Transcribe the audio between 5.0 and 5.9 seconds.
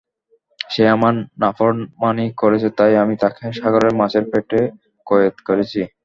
কয়েদ করেছি।